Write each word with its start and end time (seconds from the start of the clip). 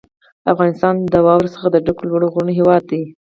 افغانستان 0.51 0.93
د 1.11 1.15
واورو 1.25 1.53
څخه 1.55 1.67
د 1.69 1.77
ډکو 1.85 2.03
لوړو 2.09 2.31
غرونو 2.33 2.51
هېواد 2.59 2.83
دی. 2.91 3.03